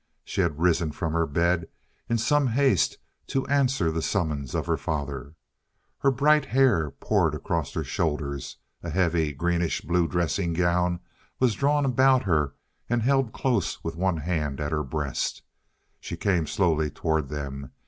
[0.25, 1.67] She had risen from her bed
[2.09, 5.35] in some haste to answer the summons of her father.
[5.99, 11.01] Her bright hair poured across her shoulders, a heavy, greenish blue dressing gown
[11.39, 12.55] was drawn about her
[12.89, 15.43] and held close with one hand at her breast.
[15.99, 17.69] She came slowly toward them.